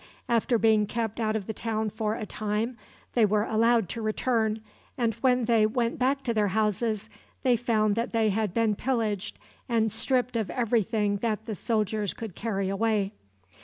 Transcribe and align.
After 0.27 0.57
being 0.57 0.87
kept 0.87 1.19
out 1.19 1.35
of 1.35 1.45
the 1.45 1.53
town 1.53 1.91
for 1.91 2.15
a 2.15 2.25
time 2.25 2.75
they 3.13 3.23
were 3.23 3.43
allowed 3.43 3.87
to 3.89 4.01
return, 4.01 4.61
and 4.97 5.13
when 5.21 5.45
they 5.45 5.67
went 5.67 5.99
back 5.99 6.23
to 6.23 6.33
their 6.33 6.47
houses 6.47 7.07
they 7.43 7.55
found 7.55 7.93
that 7.93 8.11
they 8.11 8.31
had 8.31 8.51
been 8.51 8.73
pillaged 8.75 9.37
and 9.69 9.91
stripped 9.91 10.35
of 10.35 10.49
every 10.49 10.81
thing 10.81 11.17
that 11.17 11.45
the 11.45 11.53
soldiers 11.53 12.15
could 12.15 12.33
carry 12.33 12.67
away. 12.67 13.11